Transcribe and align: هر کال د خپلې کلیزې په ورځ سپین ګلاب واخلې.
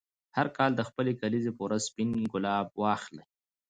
هر 0.35 0.47
کال 0.57 0.71
د 0.75 0.81
خپلې 0.89 1.11
کلیزې 1.21 1.51
په 1.55 1.61
ورځ 1.65 1.81
سپین 1.89 2.09
ګلاب 2.33 2.67
واخلې. 2.81 3.23